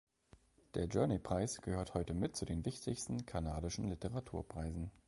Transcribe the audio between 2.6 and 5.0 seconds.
wichtigsten kanadischen Literaturpreisen.